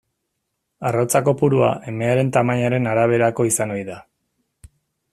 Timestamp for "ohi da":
3.79-4.03